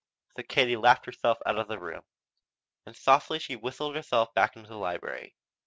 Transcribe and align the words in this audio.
So 0.35 0.41
Katie 0.41 0.77
laughed 0.77 1.05
herself 1.05 1.37
out 1.45 1.59
of 1.59 1.67
the 1.67 1.77
room. 1.77 2.01
And 2.87 2.95
softly 2.95 3.37
she 3.37 3.55
whistled 3.55 3.93
herself 3.95 4.33
back 4.33 4.55
into 4.55 4.69
the 4.69 4.75
library. 4.77 5.35